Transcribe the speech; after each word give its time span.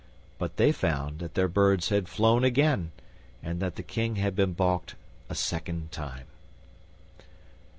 But 0.39 0.57
they 0.57 0.71
found 0.71 1.19
that 1.19 1.35
their 1.35 1.47
birds 1.47 1.89
had 1.89 2.09
flown 2.09 2.43
again, 2.43 2.91
and 3.43 3.59
that 3.59 3.75
the 3.75 3.83
King 3.83 4.15
had 4.15 4.35
been 4.35 4.53
balked 4.53 4.95
a 5.29 5.35
second 5.35 5.91
time. 5.91 6.25